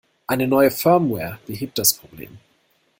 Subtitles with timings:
[0.25, 2.39] Eine neue Firmware behebt das Problem.